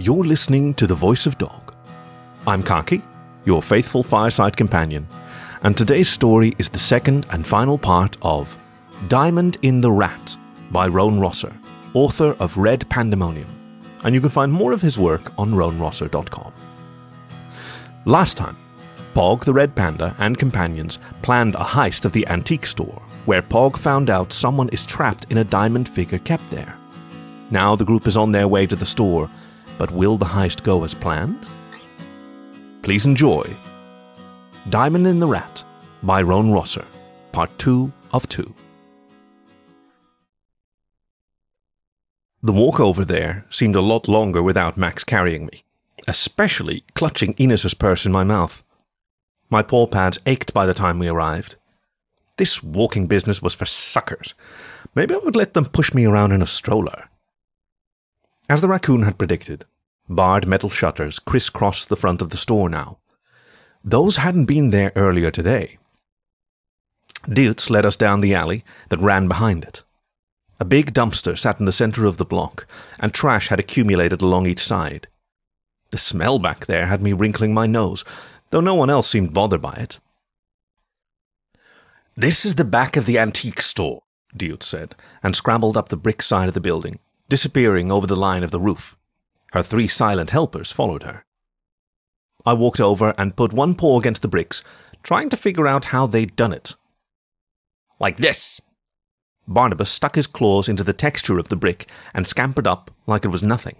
[0.00, 1.74] You're listening to The Voice of Dog.
[2.46, 3.02] I'm Khaki,
[3.44, 5.08] your faithful fireside companion,
[5.64, 8.56] and today's story is the second and final part of
[9.08, 10.36] Diamond in the Rat
[10.70, 11.52] by Roan Rosser,
[11.94, 13.48] author of Red Pandamonium,
[14.04, 16.52] and you can find more of his work on roanrosser.com.
[18.04, 18.56] Last time,
[19.14, 23.76] Pog the Red Panda and companions planned a heist of the antique store, where Pog
[23.76, 26.76] found out someone is trapped in a diamond figure kept there.
[27.50, 29.28] Now the group is on their way to the store,
[29.78, 31.46] but will the heist go as planned?
[32.82, 33.44] Please enjoy
[34.68, 35.64] Diamond in the Rat
[36.02, 36.84] by Roan Rosser,
[37.32, 38.54] Part 2 of 2.
[42.42, 45.64] The walk over there seemed a lot longer without Max carrying me,
[46.06, 48.62] especially clutching Ines's purse in my mouth.
[49.50, 51.56] My paw pads ached by the time we arrived.
[52.36, 54.34] This walking business was for suckers.
[54.94, 57.08] Maybe I would let them push me around in a stroller.
[58.48, 59.66] As the raccoon had predicted,
[60.08, 62.98] barred metal shutters crisscrossed the front of the store now.
[63.84, 65.78] Those hadn't been there earlier today.
[67.26, 69.82] Deutz led us down the alley that ran behind it.
[70.60, 72.66] A big dumpster sat in the center of the block,
[72.98, 75.08] and trash had accumulated along each side.
[75.90, 78.04] The smell back there had me wrinkling my nose,
[78.50, 79.98] though no one else seemed bothered by it.
[82.16, 84.02] This is the back of the antique store,
[84.36, 86.98] Deutz said, and scrambled up the brick side of the building,
[87.28, 88.96] disappearing over the line of the roof.
[89.52, 91.24] Her three silent helpers followed her.
[92.44, 94.62] I walked over and put one paw against the bricks,
[95.02, 96.74] trying to figure out how they'd done it.
[98.00, 98.60] Like this!
[99.46, 103.28] Barnabas stuck his claws into the texture of the brick and scampered up like it
[103.28, 103.76] was nothing.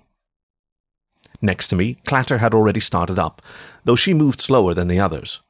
[1.41, 3.43] Next to me, Clatter had already started up,
[3.85, 5.41] though she moved slower than the others.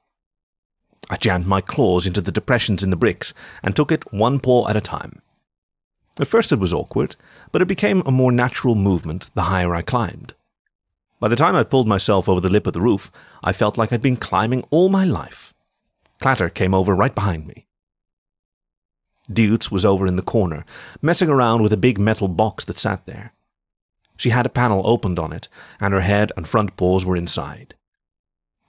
[1.09, 4.69] I jammed my claws into the depressions in the bricks and took it one paw
[4.69, 5.23] at a time.
[6.21, 7.17] At first it was awkward,
[7.53, 10.35] but it became a more natural movement the higher I climbed.
[11.21, 13.11] By the time I pulled myself over the lip of the roof,
[13.43, 15.55] I felt like I'd been climbing all my life.
[16.21, 17.67] Clatter came over right behind me.
[19.33, 20.65] Deutz was over in the corner,
[21.03, 23.33] messing around with a big metal box that sat there.
[24.17, 25.49] She had a panel opened on it,
[25.81, 27.75] and her head and front paws were inside.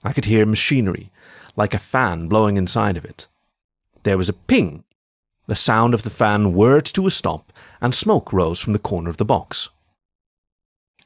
[0.04, 1.10] I could hear machinery,
[1.56, 3.26] like a fan blowing inside of it.
[4.02, 4.84] There was a ping.
[5.50, 9.10] The sound of the fan whirred to a stop, and smoke rose from the corner
[9.10, 9.68] of the box.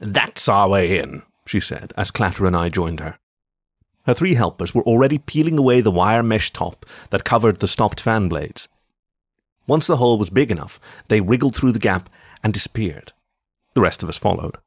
[0.00, 3.16] That's our way in, she said, as Clatter and I joined her.
[4.04, 8.00] Her three helpers were already peeling away the wire mesh top that covered the stopped
[8.00, 8.68] fan blades.
[9.66, 10.78] Once the hole was big enough,
[11.08, 12.10] they wriggled through the gap
[12.42, 13.14] and disappeared.
[13.72, 14.58] The rest of us followed.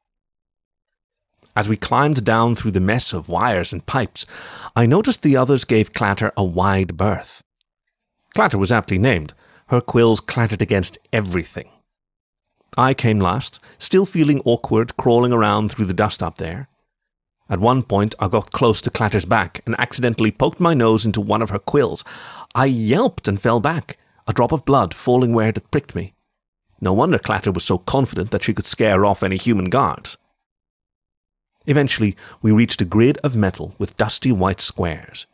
[1.55, 4.25] As we climbed down through the mess of wires and pipes,
[4.75, 7.43] I noticed the others gave Clatter a wide berth.
[8.33, 9.35] Clatter was aptly named.
[9.67, 11.69] Her quills clattered against everything.
[12.77, 16.69] I came last, still feeling awkward crawling around through the dust up there.
[17.49, 21.21] At one point, I got close to Clatter's back and accidentally poked my nose into
[21.21, 22.03] one of her quills.
[22.53, 23.97] I yelped and fell back,
[24.27, 26.13] a drop of blood falling where it had pricked me.
[26.81, 30.17] No wonder Clatter was so confident that she could scare off any human guards.
[31.65, 35.25] Eventually, we reached a grid of metal with dusty white squares.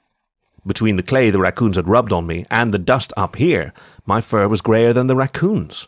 [0.66, 3.74] Between the clay the raccoons had rubbed on me and the dust up here,
[4.06, 5.88] my fur was greyer than the raccoons.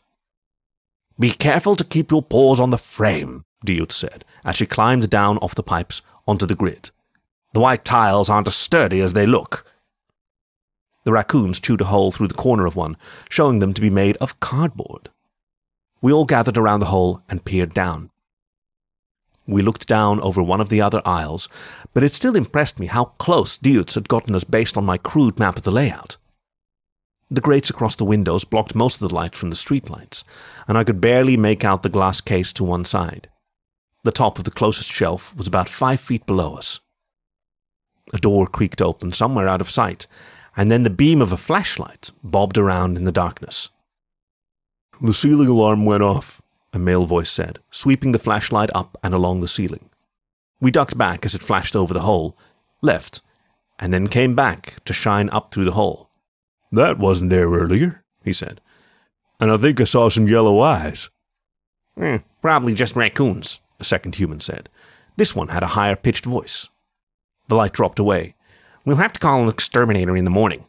[1.18, 5.38] Be careful to keep your paws on the frame, Deutz said, as she climbed down
[5.38, 6.92] off the pipes onto the grid.
[7.54, 9.66] The white tiles aren't as sturdy as they look.
[11.06, 12.98] The raccoons chewed a hole through the corner of one,
[13.30, 15.10] showing them to be made of cardboard.
[16.02, 18.10] We all gathered around the hole and peered down.
[19.48, 21.48] We looked down over one of the other aisles,
[21.94, 25.38] but it still impressed me how close Deutz had gotten us based on my crude
[25.38, 26.18] map of the layout.
[27.30, 30.24] The grates across the windows blocked most of the light from the streetlights,
[30.68, 33.30] and I could barely make out the glass case to one side.
[34.04, 36.80] The top of the closest shelf was about five feet below us.
[38.14, 40.06] A door creaked open somewhere out of sight,
[40.56, 43.70] and then the beam of a flashlight bobbed around in the darkness.
[45.02, 46.42] The ceiling alarm went off,
[46.76, 49.90] a male voice said, sweeping the flashlight up and along the ceiling.
[50.60, 52.38] We ducked back as it flashed over the hole,
[52.82, 53.22] left,
[53.80, 56.10] and then came back to shine up through the hole.
[56.72, 58.62] That wasn't there earlier, he said.
[59.40, 61.10] And I think I saw some yellow eyes.
[62.00, 64.70] Eh, probably just raccoons, a second human said.
[65.18, 66.68] This one had a higher pitched voice.
[67.48, 68.36] The light dropped away.
[68.86, 70.66] We'll have to call an exterminator in the morning.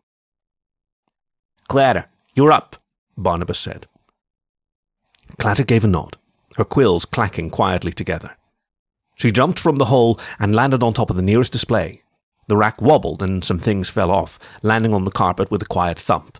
[1.68, 2.76] Clatter, you're up,
[3.16, 3.86] Barnabas said.
[5.38, 6.16] Clatter gave a nod,
[6.56, 8.36] her quills clacking quietly together.
[9.14, 12.02] She jumped from the hole and landed on top of the nearest display,
[12.48, 15.98] the rack wobbled and some things fell off, landing on the carpet with a quiet
[15.98, 16.38] thump.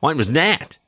[0.00, 0.78] What was that?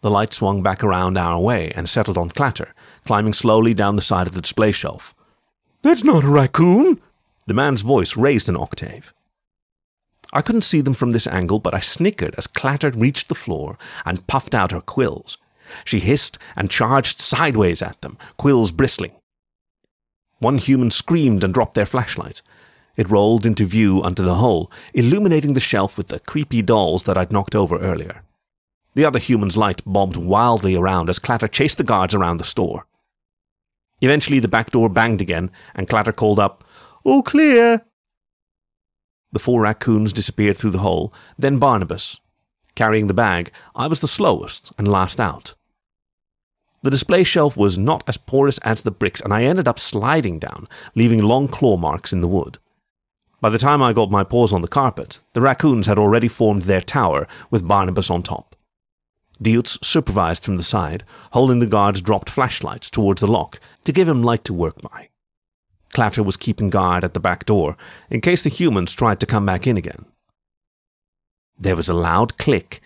[0.00, 2.72] The light swung back around our way and settled on Clatter,
[3.04, 5.14] climbing slowly down the side of the display shelf.
[5.82, 7.00] That's not a raccoon!
[7.46, 9.12] The man's voice raised an octave.
[10.32, 13.76] I couldn't see them from this angle, but I snickered as Clatter reached the floor
[14.04, 15.38] and puffed out her quills.
[15.84, 19.12] She hissed and charged sideways at them, quills bristling.
[20.38, 22.42] One human screamed and dropped their flashlight.
[22.96, 27.16] It rolled into view under the hole, illuminating the shelf with the creepy dolls that
[27.16, 28.22] I'd knocked over earlier.
[28.94, 32.86] The other human's light bobbed wildly around as Clatter chased the guards around the store.
[34.00, 36.64] Eventually, the back door banged again, and Clatter called up,
[37.04, 37.84] All clear!
[39.30, 42.18] The four raccoons disappeared through the hole, then Barnabas.
[42.74, 45.54] Carrying the bag, I was the slowest and last out.
[46.82, 50.38] The display shelf was not as porous as the bricks, and I ended up sliding
[50.38, 52.58] down, leaving long claw marks in the wood.
[53.40, 56.62] By the time I got my paws on the carpet, the raccoons had already formed
[56.62, 58.56] their tower with Barnabas on top.
[59.40, 64.08] Dietz supervised from the side, holding the guard's dropped flashlights towards the lock to give
[64.08, 65.08] him light to work by.
[65.92, 67.76] Clatter was keeping guard at the back door
[68.10, 70.04] in case the humans tried to come back in again.
[71.56, 72.80] There was a loud click,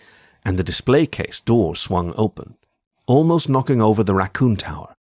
[0.45, 2.55] and the display case door swung open,
[3.05, 4.95] almost knocking over the raccoon tower.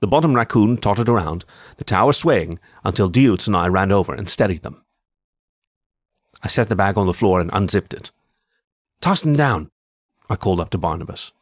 [0.00, 1.44] The bottom raccoon tottered around,
[1.78, 4.84] the tower swaying, until Dietz and I ran over and steadied them.
[6.42, 8.10] I set the bag on the floor and unzipped it.
[9.00, 9.70] Toss them down,
[10.28, 11.32] I called up to Barnabas.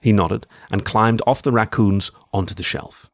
[0.00, 3.10] He nodded and climbed off the raccoons onto the shelf.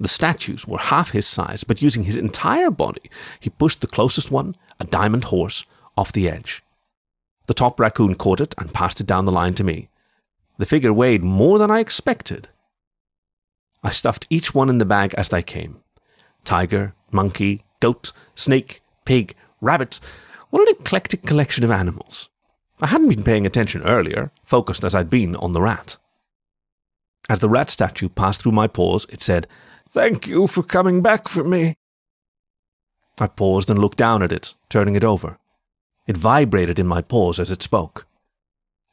[0.00, 3.02] The statues were half his size, but using his entire body,
[3.38, 5.64] he pushed the closest one, a diamond horse,
[5.96, 6.62] off the edge.
[7.46, 9.88] The top raccoon caught it and passed it down the line to me.
[10.58, 12.48] The figure weighed more than I expected,
[13.84, 15.80] I stuffed each one in the bag as they came
[16.44, 20.00] tiger, monkey, goat, snake, pig, rabbit.
[20.50, 22.28] What an eclectic collection of animals.
[22.80, 25.96] I hadn't been paying attention earlier, focused as I'd been on the rat.
[27.28, 29.46] As the rat statue passed through my paws, it said,
[29.90, 31.76] Thank you for coming back for me.
[33.18, 35.38] I paused and looked down at it, turning it over.
[36.06, 38.06] It vibrated in my paws as it spoke.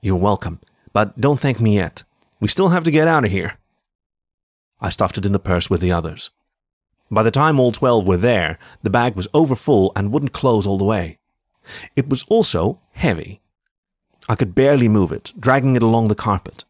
[0.02, 0.62] You're welcome,
[0.94, 2.04] but don't thank me yet.
[2.40, 3.58] We still have to get out of here.
[4.80, 6.32] I stuffed it in the purse with the others.
[7.10, 10.78] By the time all twelve were there, the bag was overfull and wouldn't close all
[10.78, 11.20] the way.
[11.96, 13.42] It was also heavy.
[14.28, 16.64] I could barely move it, dragging it along the carpet.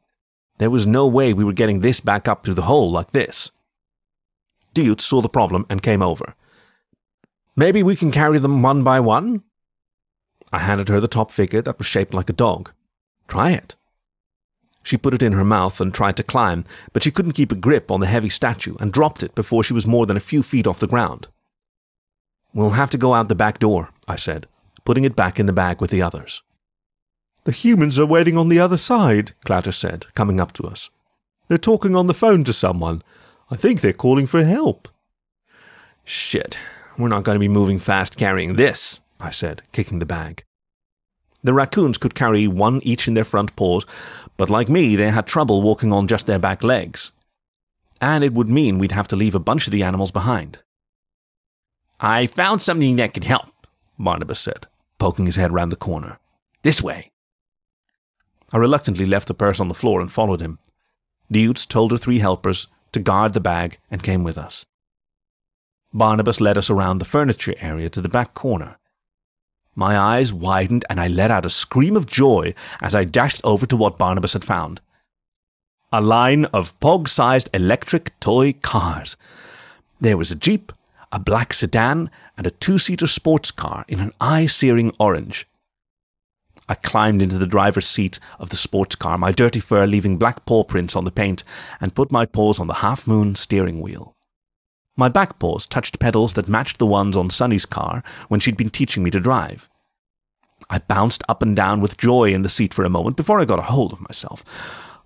[0.57, 3.51] There was no way we were getting this back up through the hole like this.
[4.73, 6.35] Dietz saw the problem and came over.
[7.55, 9.43] Maybe we can carry them one by one?
[10.51, 12.71] I handed her the top figure that was shaped like a dog.
[13.27, 13.75] Try it.
[14.83, 17.55] She put it in her mouth and tried to climb, but she couldn't keep a
[17.55, 20.41] grip on the heavy statue and dropped it before she was more than a few
[20.41, 21.27] feet off the ground.
[22.53, 24.47] We'll have to go out the back door, I said,
[24.83, 26.41] putting it back in the bag with the others.
[27.43, 30.89] The humans are waiting on the other side, Clatter said, coming up to us.
[31.47, 33.01] They're talking on the phone to someone.
[33.49, 34.87] I think they're calling for help.
[36.03, 36.57] Shit,
[36.97, 40.43] we're not going to be moving fast carrying this, I said, kicking the bag.
[41.43, 43.85] The raccoons could carry one each in their front paws,
[44.37, 47.11] but like me, they had trouble walking on just their back legs.
[47.99, 50.59] And it would mean we'd have to leave a bunch of the animals behind.
[51.99, 53.67] I found something that can help,
[53.97, 54.67] Barnabas said,
[54.97, 56.19] poking his head round the corner.
[56.63, 57.11] This way.
[58.51, 60.59] I reluctantly left the purse on the floor and followed him.
[61.31, 64.65] Dietz told her three helpers to guard the bag and came with us.
[65.93, 68.77] Barnabas led us around the furniture area to the back corner.
[69.75, 73.65] My eyes widened and I let out a scream of joy as I dashed over
[73.65, 74.81] to what Barnabas had found.
[75.93, 79.15] A line of pog sized electric toy cars.
[79.99, 80.71] There was a Jeep,
[81.11, 85.47] a black sedan, and a two seater sports car in an eye searing orange.
[86.67, 90.45] I climbed into the driver's seat of the sports car, my dirty fur leaving black
[90.45, 91.43] paw prints on the paint,
[91.81, 94.15] and put my paws on the half moon steering wheel.
[95.01, 98.69] My back paws touched pedals that matched the ones on Sunny's car when she'd been
[98.69, 99.67] teaching me to drive.
[100.69, 103.45] I bounced up and down with joy in the seat for a moment before I
[103.45, 104.45] got a hold of myself.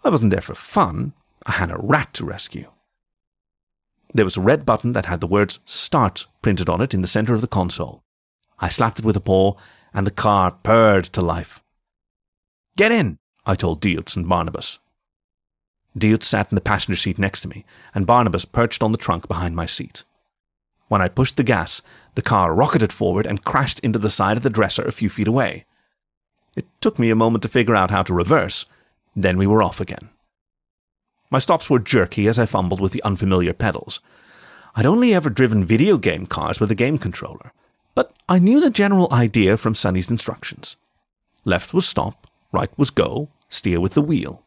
[0.04, 1.14] I wasn't there for fun.
[1.46, 2.70] I had a rat to rescue.
[4.14, 7.08] There was a red button that had the words Start printed on it in the
[7.08, 8.04] center of the console.
[8.60, 9.54] I slapped it with a paw,
[9.94, 11.64] and the car purred to life.
[12.76, 14.78] Get in, I told Dietz and Barnabas.
[15.98, 19.28] Dietz sat in the passenger seat next to me, and Barnabas perched on the trunk
[19.28, 20.04] behind my seat.
[20.88, 21.82] When I pushed the gas,
[22.16, 25.28] the car rocketed forward and crashed into the side of the dresser a few feet
[25.28, 25.66] away.
[26.56, 28.66] It took me a moment to figure out how to reverse,
[29.16, 30.10] then we were off again.
[31.32, 34.00] My stops were jerky as I fumbled with the unfamiliar pedals.
[34.76, 37.52] I'd only ever driven video game cars with a game controller,
[37.96, 40.76] but I knew the general idea from Sunny's instructions.
[41.46, 44.45] Left was stop, right was go, steer with the wheel.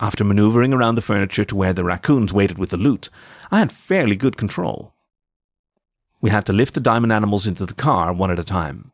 [0.00, 3.08] After maneuvering around the furniture to where the raccoons waited with the loot,
[3.50, 4.92] I had fairly good control.
[6.20, 8.92] We had to lift the diamond animals into the car one at a time.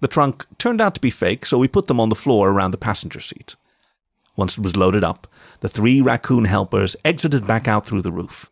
[0.00, 2.72] The trunk turned out to be fake, so we put them on the floor around
[2.72, 3.54] the passenger seat.
[4.34, 5.28] Once it was loaded up,
[5.60, 8.50] the three raccoon helpers exited back out through the roof.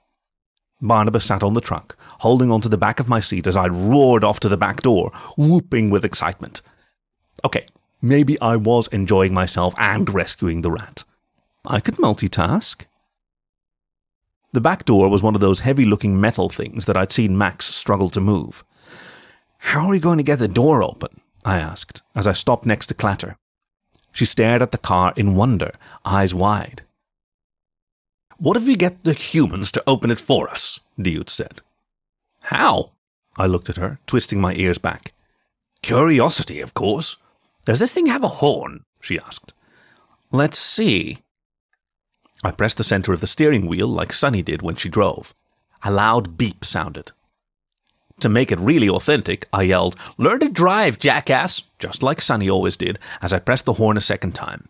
[0.81, 4.23] Barnabas sat on the trunk, holding onto the back of my seat as I roared
[4.23, 6.63] off to the back door, whooping with excitement.
[7.45, 7.67] Okay,
[8.01, 11.05] maybe I was enjoying myself and rescuing the rat.
[11.65, 12.87] I could multitask.
[14.53, 17.67] The back door was one of those heavy looking metal things that I'd seen Max
[17.67, 18.65] struggle to move.
[19.59, 21.21] How are we going to get the door open?
[21.45, 23.37] I asked, as I stopped next to Clatter.
[24.13, 25.73] She stared at the car in wonder,
[26.05, 26.83] eyes wide.
[28.39, 30.81] What if we get the humans to open it for us?
[30.99, 31.61] Diut said.
[32.45, 32.93] How?
[33.37, 35.13] I looked at her, twisting my ears back.
[35.83, 37.17] Curiosity, of course.
[37.67, 38.85] Does this thing have a horn?
[39.01, 39.53] she asked.
[40.33, 41.19] Let's see.
[42.43, 45.35] I pressed the center of the steering wheel like Sunny did when she drove.
[45.83, 47.13] A loud beep sounded.
[48.21, 51.63] To make it really authentic, I yelled, Learn to drive, jackass!
[51.79, 54.69] just like Sunny always did, as I pressed the horn a second time.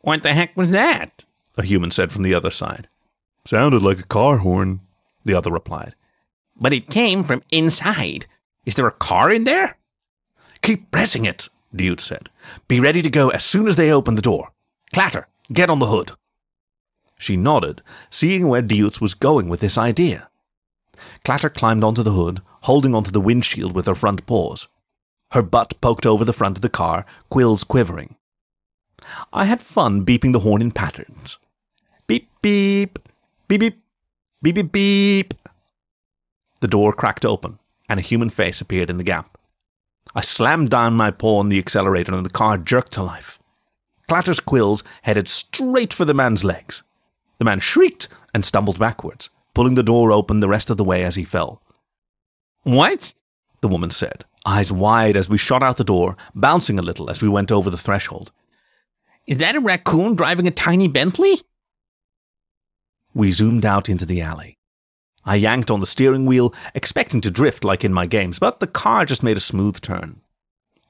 [0.00, 1.24] What the heck was that?
[1.56, 2.88] A human said from the other side.
[3.46, 4.80] Sounded like a car horn,
[5.24, 5.94] the other replied.
[6.60, 8.26] But it came from inside.
[8.66, 9.78] Is there a car in there?
[10.62, 12.28] Keep pressing it, Diut said.
[12.68, 14.52] Be ready to go as soon as they open the door.
[14.92, 16.12] Clatter, get on the hood.
[17.18, 20.28] She nodded, seeing where Diut was going with this idea.
[21.24, 24.68] Clatter climbed onto the hood, holding onto the windshield with her front paws.
[25.32, 28.16] Her butt poked over the front of the car, quills quivering.
[29.32, 31.38] I had fun beeping the horn in patterns.
[32.06, 32.98] Beep, beep,
[33.46, 33.82] beep, beep,
[34.42, 35.34] beep, beep, beep.
[36.60, 37.58] The door cracked open,
[37.88, 39.38] and a human face appeared in the gap.
[40.14, 43.38] I slammed down my paw on the accelerator, and the car jerked to life.
[44.08, 46.82] Clatter's quills headed straight for the man's legs.
[47.38, 51.02] The man shrieked and stumbled backwards pulling the door open the rest of the way
[51.02, 51.60] as he fell.
[52.62, 53.12] What?
[53.60, 57.20] the woman said, eyes wide as we shot out the door, bouncing a little as
[57.20, 58.30] we went over the threshold.
[59.26, 61.40] Is that a raccoon driving a tiny Bentley?
[63.12, 64.58] We zoomed out into the alley.
[65.24, 68.68] I yanked on the steering wheel, expecting to drift like in my games, but the
[68.68, 70.20] car just made a smooth turn.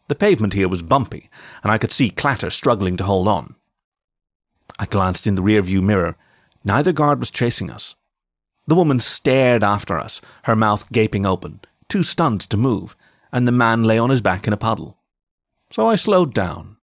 [0.08, 1.30] The pavement here was bumpy,
[1.62, 3.54] and I could see Clatter struggling to hold on.
[4.78, 6.18] I glanced in the rearview mirror.
[6.64, 7.94] Neither guard was chasing us.
[8.66, 12.96] The woman stared after us, her mouth gaping open, too stunned to move,
[13.32, 14.98] and the man lay on his back in a puddle.
[15.70, 16.76] So I slowed down.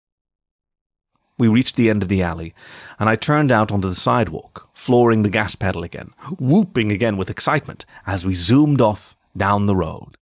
[1.39, 2.55] We reached the end of the alley,
[3.01, 7.31] and I turned out onto the sidewalk, flooring the gas pedal again, whooping again with
[7.31, 10.17] excitement as we zoomed off down the road.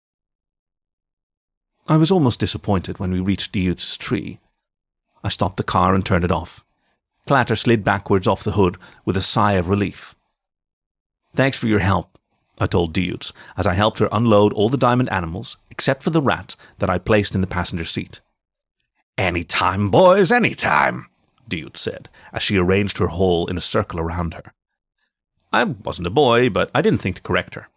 [1.88, 4.40] I was almost disappointed when we reached the Diutz's tree.
[5.24, 6.64] I stopped the car and turned it off.
[7.30, 10.16] Clatter slid backwards off the hood with a sigh of relief.
[11.36, 12.18] Thanks for your help,
[12.58, 16.24] I told Diutz as I helped her unload all the diamond animals, except for the
[16.24, 18.20] rat that I placed in the passenger seat.
[19.16, 21.06] Any time, boys, any time,
[21.48, 24.52] Diutz said as she arranged her haul in a circle around her.
[25.54, 27.68] I wasn't a boy, but I didn't think to correct her.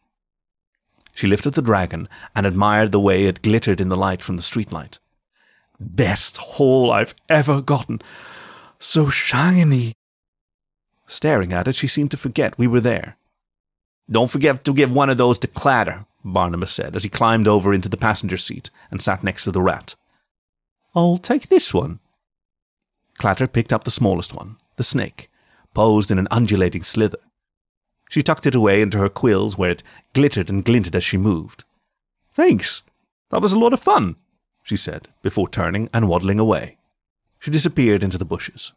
[1.12, 4.42] She lifted the dragon and admired the way it glittered in the light from the
[4.42, 4.98] streetlight.
[5.78, 8.00] Best haul I've ever gotten.
[8.82, 9.94] So shiny.
[11.06, 13.16] Staring at it, she seemed to forget we were there
[14.10, 17.72] don't forget to give one of those to Clatter, Barnabas said as he climbed over
[17.72, 19.94] into the passenger seat and sat next to the rat.
[20.94, 22.00] I'll take this one.
[23.18, 25.30] Clatter picked up the smallest one, the snake,
[25.74, 27.18] posed in an undulating slither.
[28.10, 31.64] She tucked it away into her quills where it glittered and glinted as she moved.
[32.32, 32.82] Thanks.
[33.30, 34.16] That was a lot of fun,
[34.62, 36.76] she said, before turning and waddling away.
[37.42, 38.72] She disappeared into the bushes.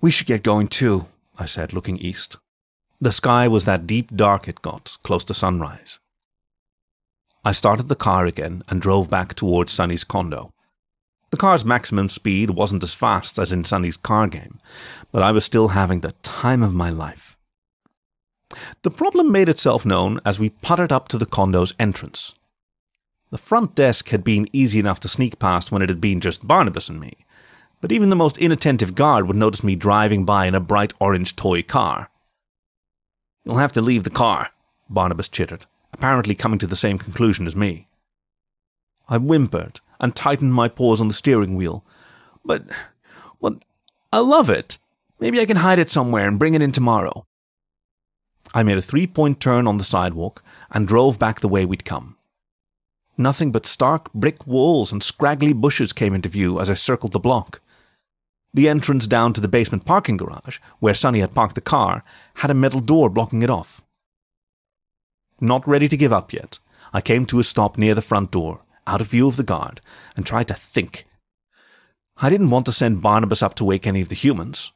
[0.00, 1.06] We should get going too,
[1.36, 2.36] I said, looking east.
[3.00, 5.98] The sky was that deep dark it got, close to sunrise.
[7.44, 10.52] I started the car again and drove back towards Sunny's condo.
[11.30, 14.60] The car's maximum speed wasn't as fast as in Sunny's car game,
[15.10, 17.36] but I was still having the time of my life.
[18.82, 22.34] The problem made itself known as we puttered up to the condo's entrance.
[23.30, 26.46] The front desk had been easy enough to sneak past when it had been just
[26.46, 27.12] Barnabas and me,
[27.80, 31.34] but even the most inattentive guard would notice me driving by in a bright orange
[31.36, 32.10] toy car.
[33.44, 34.50] You'll have to leave the car,
[34.88, 37.88] Barnabas chittered, apparently coming to the same conclusion as me.
[39.08, 41.84] I whimpered and tightened my paws on the steering wheel.
[42.44, 42.64] But,
[43.40, 43.58] well,
[44.12, 44.78] I love it.
[45.20, 47.26] Maybe I can hide it somewhere and bring it in tomorrow.
[48.54, 51.84] I made a three point turn on the sidewalk and drove back the way we'd
[51.84, 52.15] come.
[53.18, 57.18] Nothing but stark brick walls and scraggly bushes came into view as I circled the
[57.18, 57.60] block.
[58.52, 62.04] The entrance down to the basement parking garage, where Sonny had parked the car,
[62.34, 63.82] had a metal door blocking it off.
[65.40, 66.58] Not ready to give up yet,
[66.92, 69.80] I came to a stop near the front door, out of view of the guard,
[70.16, 71.06] and tried to think.
[72.18, 74.72] I didn't want to send Barnabas up to wake any of the humans.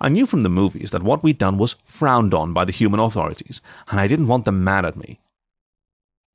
[0.00, 2.98] I knew from the movies that what we'd done was frowned on by the human
[2.98, 5.20] authorities, and I didn't want them mad at me.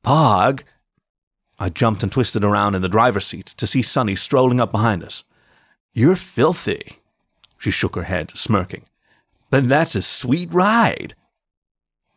[0.06, 0.62] Pog!
[1.58, 5.04] I jumped and twisted around in the driver's seat to see Sonny strolling up behind
[5.04, 5.24] us.
[5.94, 7.00] You're filthy.
[7.58, 8.84] She shook her head, smirking.
[9.50, 11.16] But that's a sweet ride.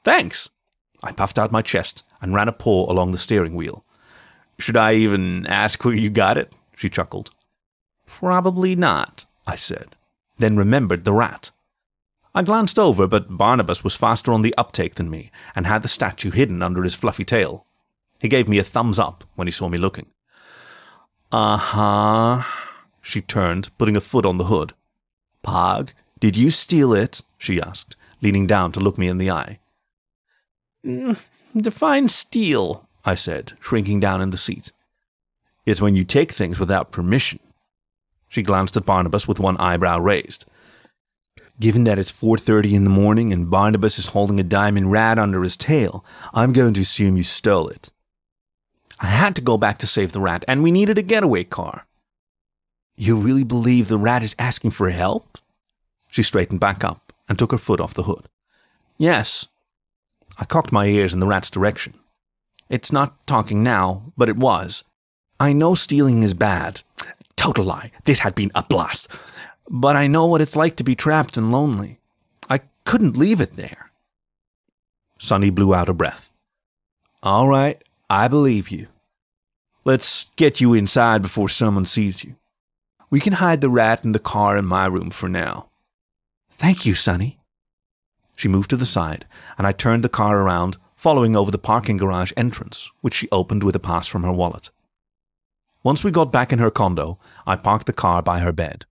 [0.05, 0.51] Thanks.
[1.03, 3.85] I puffed out my chest and ran a paw along the steering wheel.
[4.59, 6.53] Should I even ask where you got it?
[6.77, 7.31] She chuckled.
[8.07, 9.95] Probably not, I said,
[10.39, 11.53] then remembered the rat.
[12.35, 15.89] I glanced over, but Barnabas was faster on the uptake than me and had the
[15.89, 17.67] statue hidden under his fluffy tail.
[18.21, 20.07] He gave me a thumbs up when he saw me looking.
[21.31, 22.43] Uh huh.
[23.01, 24.75] She turned, putting a foot on the hood.
[25.45, 27.23] Pog, did you steal it?
[27.39, 29.61] she asked, leaning down to look me in the eye.
[30.85, 31.19] Mm,
[31.57, 34.73] define steal, I said, shrinking down in the seat.
[35.65, 37.41] It's when you take things without permission.
[38.29, 40.45] She glanced at Barnabas with one eyebrow raised.
[41.61, 45.43] Given that it's 4:30 in the morning and Barnabas is holding a diamond rat under
[45.43, 47.91] his tail, I'm going to assume you stole it.
[49.01, 51.87] I had to go back to save the rat, and we needed a getaway car.
[52.97, 55.39] You really believe the rat is asking for help?
[56.09, 58.29] She straightened back up and took her foot off the hood.
[58.97, 59.47] Yes.
[60.39, 61.95] I cocked my ears in the rat's direction.
[62.69, 64.85] It's not talking now, but it was.
[65.39, 66.83] I know stealing is bad.
[67.37, 67.93] Total lie.
[68.05, 69.09] This had been a blast.
[69.71, 72.01] But I know what it's like to be trapped and lonely.
[72.51, 73.91] I couldn't leave it there.
[75.19, 76.33] Sonny blew out a breath.
[77.23, 78.87] All right, I believe you.
[79.85, 82.37] Let's get you inside before someone sees you.
[83.11, 85.69] We can hide the rat in the car in my room for now.
[86.51, 87.39] Thank you, Sonny.
[88.35, 89.27] She moved to the side,
[89.59, 93.63] and I turned the car around, following over the parking garage entrance, which she opened
[93.63, 94.71] with a pass from her wallet.
[95.83, 98.87] Once we got back in her condo, I parked the car by her bed.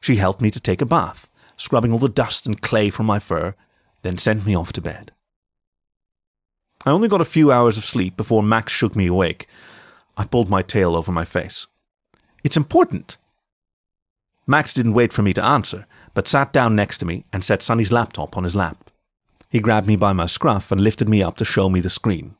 [0.00, 3.18] She helped me to take a bath, scrubbing all the dust and clay from my
[3.18, 3.54] fur,
[4.02, 5.12] then sent me off to bed.
[6.84, 9.48] I only got a few hours of sleep before Max shook me awake.
[10.16, 11.66] I pulled my tail over my face.
[12.42, 13.16] It's important.
[14.46, 17.62] Max didn't wait for me to answer, but sat down next to me and set
[17.62, 18.90] Sonny's laptop on his lap.
[19.48, 22.36] He grabbed me by my scruff and lifted me up to show me the screen.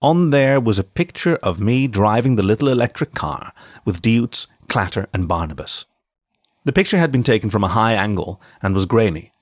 [0.00, 3.52] On there was a picture of me driving the little electric car
[3.84, 5.84] with Deutz, Clatter, and Barnabas.
[6.64, 9.32] The picture had been taken from a high angle and was grainy.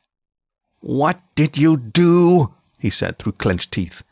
[0.81, 2.55] What did you do?
[2.81, 4.03] he said through clenched teeth.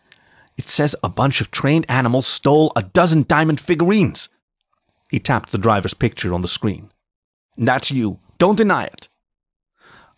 [0.57, 4.29] It says a bunch of trained animals stole a dozen diamond figurines.
[5.11, 6.91] He tapped the driver's picture on the screen.
[7.57, 8.19] That's you.
[8.39, 9.09] Don't deny it.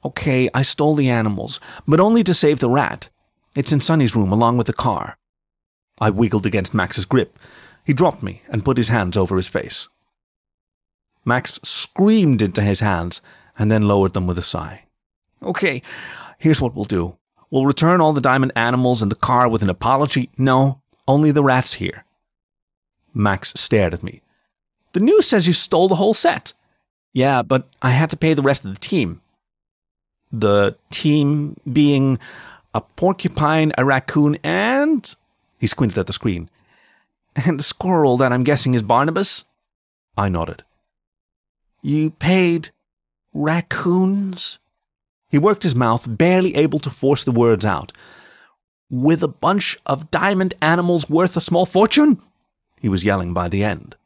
[0.04, 3.10] Okay, I stole the animals, but only to save the rat.
[3.56, 5.18] It's in Sonny's room along with the car.
[6.00, 7.38] I wiggled against Max's grip.
[7.84, 9.88] He dropped me and put his hands over his face.
[11.24, 13.20] Max screamed into his hands
[13.58, 14.84] and then lowered them with a sigh.
[15.42, 15.82] Okay,
[16.38, 17.16] here's what we'll do.
[17.50, 20.30] We'll return all the diamond animals and the car with an apology.
[20.36, 22.04] No, only the rat's here.
[23.14, 24.20] Max stared at me.
[24.92, 26.52] The news says you stole the whole set.
[27.12, 29.20] Yeah, but I had to pay the rest of the team.
[30.30, 32.18] The team being
[32.74, 35.14] a porcupine, a raccoon, and.
[35.58, 36.50] He squinted at the screen.
[37.34, 39.44] And a squirrel that I'm guessing is Barnabas?
[40.16, 40.64] I nodded.
[41.82, 42.70] You paid
[43.32, 44.58] raccoons?
[45.28, 47.92] He worked his mouth, barely able to force the words out.
[48.90, 52.20] With a bunch of diamond animals worth a small fortune?
[52.80, 53.96] He was yelling by the end.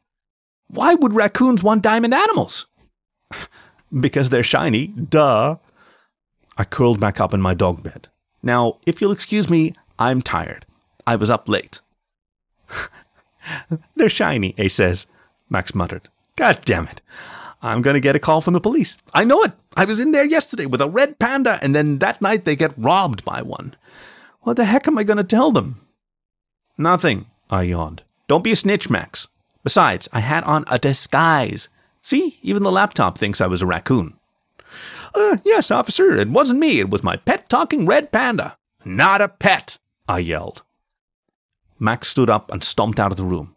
[0.67, 2.65] Why would raccoons want diamond animals?
[3.99, 5.57] because they're shiny, duh.
[6.57, 8.09] I curled back up in my dog bed.
[8.41, 10.65] Now, if you'll excuse me, I'm tired.
[11.07, 11.79] I was up late.
[13.95, 15.05] they're shiny, A says,
[15.49, 16.09] Max muttered.
[16.35, 17.01] God damn it.
[17.63, 18.97] I'm going to get a call from the police.
[19.13, 19.53] I know it.
[19.75, 22.77] I was in there yesterday with a red panda, and then that night they get
[22.77, 23.75] robbed by one.
[24.41, 25.79] What the heck am I going to tell them?
[26.77, 28.03] Nothing, I yawned.
[28.27, 29.29] Don't be a snitch, Max.
[29.63, 31.69] Besides, I had on a disguise.
[32.01, 34.17] See, even the laptop thinks I was a raccoon.
[35.15, 36.81] Uh, yes, officer, it wasn't me.
[36.81, 38.57] It was my pet talking red panda.
[38.83, 39.77] Not a pet,
[40.09, 40.63] I yelled.
[41.79, 43.55] Max stood up and stomped out of the room.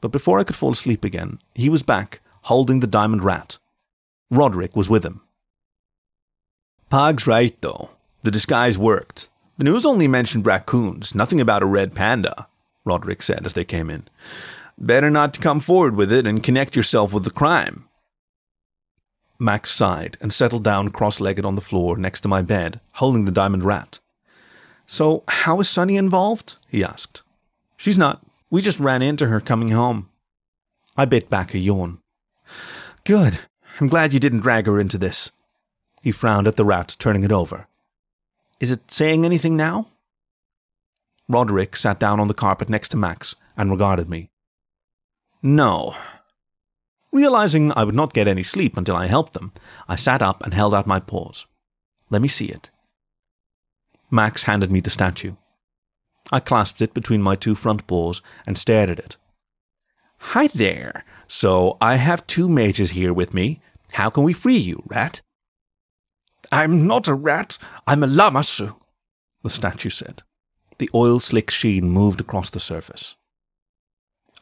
[0.00, 3.58] But before I could fall asleep again, he was back holding the diamond rat.
[4.30, 5.20] Roderick was with him.
[6.88, 7.90] Pog's right, though.
[8.22, 9.28] The disguise worked.
[9.58, 12.46] The news only mentioned raccoons, nothing about a red panda,
[12.84, 14.06] Roderick said as they came in.
[14.78, 17.88] Better not to come forward with it and connect yourself with the crime.
[19.40, 23.24] Max sighed and settled down cross legged on the floor next to my bed, holding
[23.24, 23.98] the diamond rat.
[24.86, 26.54] So, how is Sunny involved?
[26.68, 27.22] he asked.
[27.76, 28.22] She's not.
[28.50, 30.10] We just ran into her coming home.
[30.96, 31.98] I bit back a yawn.
[33.06, 33.38] Good.
[33.80, 35.30] I'm glad you didn't drag her into this.
[36.02, 37.68] He frowned at the rat, turning it over.
[38.58, 39.86] Is it saying anything now?
[41.28, 44.30] Roderick sat down on the carpet next to Max and regarded me.
[45.40, 45.94] No.
[47.12, 49.52] Realizing I would not get any sleep until I helped them,
[49.88, 51.46] I sat up and held out my paws.
[52.10, 52.70] Let me see it.
[54.10, 55.36] Max handed me the statue.
[56.32, 59.16] I clasped it between my two front paws and stared at it.
[60.18, 61.04] Hi there.
[61.28, 63.60] So I have two mages here with me.
[63.92, 65.22] How can we free you, rat?
[66.52, 67.58] I'm not a rat.
[67.86, 68.76] I'm a lamassu,
[69.42, 70.22] the statue said.
[70.78, 73.16] The oil slick sheen moved across the surface.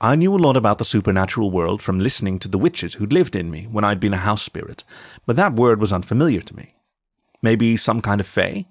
[0.00, 3.36] I knew a lot about the supernatural world from listening to the witches who'd lived
[3.36, 4.84] in me when I'd been a house spirit,
[5.24, 6.74] but that word was unfamiliar to me.
[7.40, 8.66] Maybe some kind of fae?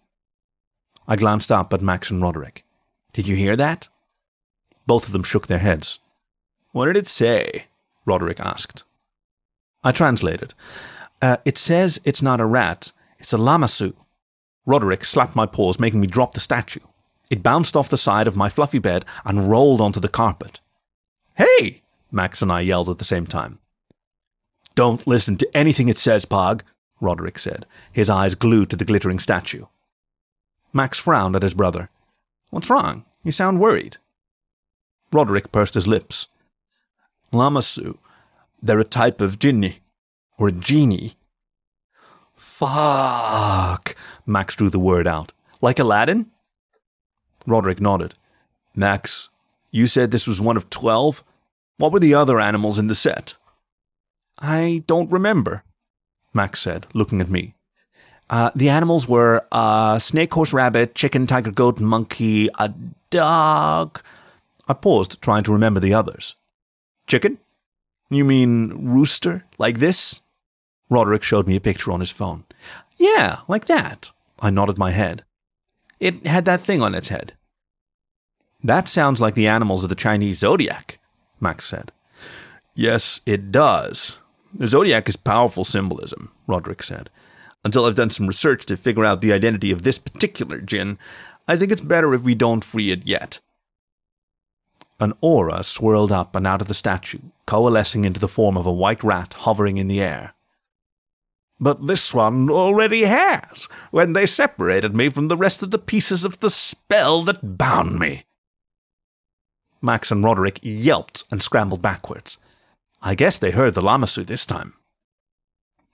[1.08, 2.65] I glanced up at Max and Roderick.
[3.13, 3.88] Did you hear that?
[4.86, 5.99] Both of them shook their heads.
[6.71, 7.65] What did it say?
[8.05, 8.83] Roderick asked.
[9.83, 10.53] I translated.
[11.21, 13.93] Uh, it says it's not a rat, it's a lamassu.
[14.65, 16.79] Roderick slapped my paws, making me drop the statue.
[17.29, 20.59] It bounced off the side of my fluffy bed and rolled onto the carpet.
[21.35, 21.81] Hey!
[22.11, 23.59] Max and I yelled at the same time.
[24.75, 26.61] Don't listen to anything it says, Pog,
[27.01, 29.65] Roderick said, his eyes glued to the glittering statue.
[30.71, 31.89] Max frowned at his brother.
[32.49, 33.05] What's wrong?
[33.23, 33.97] You sound worried.
[35.11, 36.27] Roderick pursed his lips.
[37.34, 37.98] Lamassu,
[38.62, 39.80] they're a type of jinni,
[40.38, 41.15] or a genie.
[42.34, 45.34] Fuck, Max drew the word out.
[45.62, 46.28] Like Aladdin?
[47.46, 48.15] Roderick nodded.
[48.76, 49.30] Max,
[49.72, 51.24] you said this was one of twelve?
[51.78, 53.36] What were the other animals in the set?
[54.39, 55.63] I don't remember,
[56.34, 57.56] Max said, looking at me.
[58.30, 62.74] Uh, the animals were a snake, horse, rabbit, chicken, tiger, goat, monkey, a
[63.10, 64.02] dog.
[64.67, 66.36] I paused, trying to remember the others.
[67.13, 67.38] Chicken?
[68.10, 69.45] You mean rooster?
[69.60, 70.21] Like this?
[70.89, 72.43] Roderick showed me a picture on his phone.
[72.97, 74.10] Yeah, like that.
[74.39, 75.23] I nodded my head.
[75.99, 77.34] It had that thing on its head.
[78.63, 80.97] That sounds like the animals of the Chinese zodiac,
[81.39, 81.91] Max said.
[82.73, 84.17] Yes, it does.
[84.52, 87.12] The zodiac is powerful symbolism, Roderick said.
[87.63, 90.97] Until I've done some research to figure out the identity of this particular jinn,
[91.47, 93.39] I think it's better if we don't free it yet.
[95.03, 98.71] An aura swirled up and out of the statue, coalescing into the form of a
[98.71, 100.33] white rat hovering in the air.
[101.59, 106.23] But this one already has, when they separated me from the rest of the pieces
[106.23, 108.23] of the spell that bound me.
[109.81, 112.37] Max and Roderick yelped and scrambled backwards.
[113.01, 114.73] I guess they heard the Lamassu this time.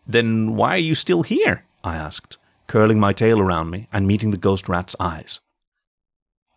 [0.06, 1.66] Then why are you still here?
[1.84, 5.40] I asked, curling my tail around me and meeting the ghost rat's eyes.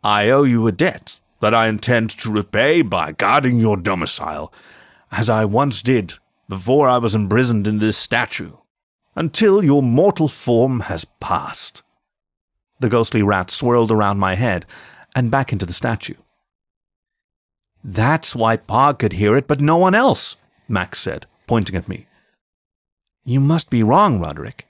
[0.05, 4.53] I owe you a debt that I intend to repay by guarding your domicile,
[5.11, 6.15] as I once did
[6.49, 8.53] before I was imprisoned in this statue,
[9.17, 11.83] until your mortal form has passed.
[12.79, 14.67] The ghostly rat swirled around my head
[15.17, 16.15] and back into the statue.
[17.83, 20.37] That's why Pog could hear it, but no one else,
[20.69, 22.07] Max said, pointing at me.
[23.25, 24.69] You must be wrong, Roderick.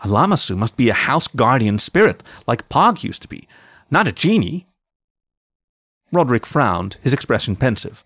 [0.00, 3.46] A Lamassu must be a house guardian spirit, like Pog used to be,
[3.90, 4.66] not a genie.
[6.14, 8.04] Roderick frowned, his expression pensive.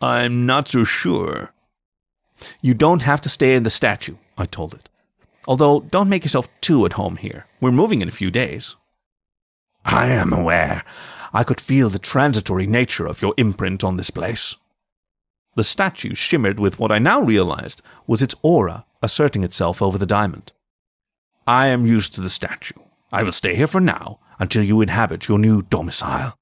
[0.00, 1.52] I'm not so sure.
[2.60, 4.88] You don't have to stay in the statue, I told it.
[5.48, 7.46] Although, don't make yourself too at home here.
[7.60, 8.76] We're moving in a few days.
[9.84, 10.84] I am aware.
[11.32, 14.56] I could feel the transitory nature of your imprint on this place.
[15.54, 20.06] The statue shimmered with what I now realized was its aura asserting itself over the
[20.06, 20.52] diamond.
[21.46, 22.80] I am used to the statue.
[23.12, 26.36] I will stay here for now until you inhabit your new domicile.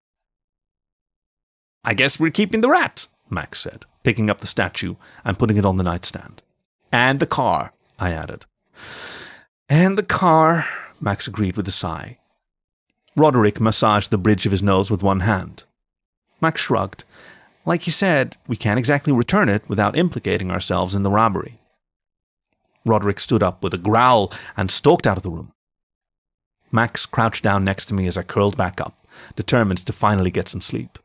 [1.85, 4.95] I guess we're keeping the rat, Max said, picking up the statue
[5.25, 6.43] and putting it on the nightstand.
[6.91, 8.47] And the car, I added.
[9.69, 10.67] And the car,
[11.01, 12.19] Max agreed with a sigh.
[13.17, 15.65] Roderick massaged the bridge of his nose with one hand.
[16.41, 17.05] Max shrugged.
[17.67, 21.59] Like you said, we can't exactly return it without implicating ourselves in the robbery.
[22.85, 25.53] Roderick stood up with a growl and stalked out of the room.
[26.71, 30.49] Max crouched down next to me as I curled back up, determined to finally get
[30.49, 30.99] some sleep.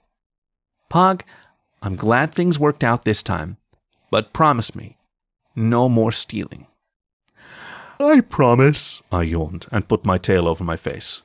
[0.89, 1.21] Pog,
[1.81, 3.57] I'm glad things worked out this time,
[4.09, 4.97] but promise me,
[5.55, 6.65] no more stealing.
[7.99, 11.21] I promise, I yawned and put my tail over my face.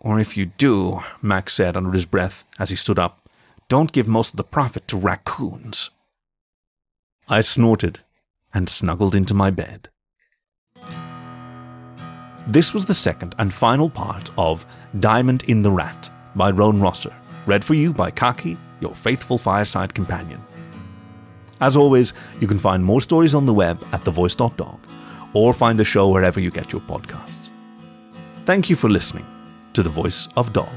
[0.00, 3.28] Or if you do, Max said under his breath as he stood up,
[3.68, 5.90] don't give most of the profit to raccoons.
[7.28, 8.00] I snorted
[8.52, 9.88] and snuggled into my bed.
[12.46, 14.66] This was the second and final part of
[15.00, 17.14] Diamond in the Rat by Roan Rosser,
[17.46, 20.42] read for you by Khaki, your faithful fireside companion.
[21.60, 24.78] As always, you can find more stories on the web at thevoice.dog
[25.32, 27.50] or find the show wherever you get your podcasts.
[28.44, 29.26] Thank you for listening
[29.72, 30.68] to The Voice of Dog.